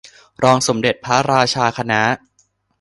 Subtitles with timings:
[0.43, 2.01] รองสมเด็จพระราชาคณะ